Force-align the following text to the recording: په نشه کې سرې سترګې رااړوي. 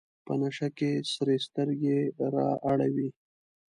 په 0.25 0.33
نشه 0.41 0.67
کې 0.77 0.91
سرې 1.13 1.37
سترګې 1.47 1.99
رااړوي. 2.33 3.09